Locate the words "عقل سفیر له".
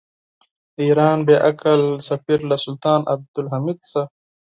1.49-2.55